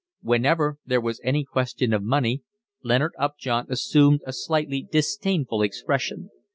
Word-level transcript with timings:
Whenever 0.23 0.79
there 0.83 0.99
was 0.99 1.21
any 1.23 1.43
question 1.43 1.93
of 1.93 2.01
money, 2.01 2.41
Leonard 2.83 3.11
Upjohn 3.19 3.67
assumed 3.69 4.21
a 4.25 4.33
slightly 4.33 4.81
disdainful 4.91 5.61
expression. 5.61 6.31